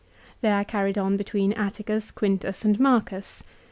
They 0.41 0.49
are 0.49 0.65
carried 0.65 0.97
on 0.97 1.15
between 1.15 1.53
Atticus, 1.53 2.09
Quintus, 2.09 2.65
and 2.65 2.79
Marcus. 2.79 3.43